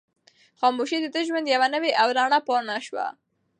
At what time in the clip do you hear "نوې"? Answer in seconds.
1.75-1.91